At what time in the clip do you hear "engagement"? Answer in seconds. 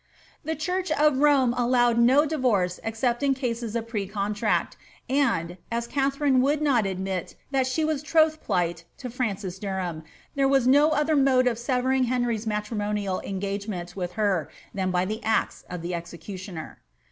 13.21-13.95